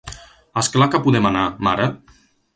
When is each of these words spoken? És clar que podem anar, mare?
És 0.61 0.69
clar 0.77 0.87
que 0.95 1.03
podem 1.05 1.29
anar, 1.31 1.45
mare? 1.69 1.89